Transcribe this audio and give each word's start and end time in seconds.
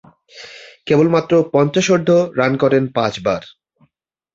কেবলমাত্র 0.87 1.33
পঞ্চাশোর্ধ্ব 1.53 2.09
রান 2.37 2.53
করেন 2.57 2.83
পাঁচবার। 2.95 3.41